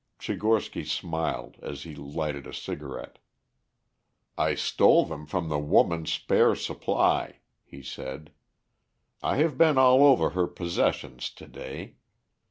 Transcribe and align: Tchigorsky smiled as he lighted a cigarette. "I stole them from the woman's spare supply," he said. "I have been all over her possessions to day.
Tchigorsky 0.17 0.83
smiled 0.83 1.57
as 1.61 1.83
he 1.83 1.93
lighted 1.93 2.47
a 2.47 2.53
cigarette. 2.55 3.19
"I 4.35 4.55
stole 4.55 5.05
them 5.05 5.27
from 5.27 5.47
the 5.47 5.59
woman's 5.59 6.11
spare 6.11 6.55
supply," 6.55 7.41
he 7.63 7.83
said. 7.83 8.31
"I 9.21 9.37
have 9.37 9.59
been 9.59 9.77
all 9.77 10.03
over 10.03 10.31
her 10.31 10.47
possessions 10.47 11.29
to 11.35 11.47
day. 11.47 11.97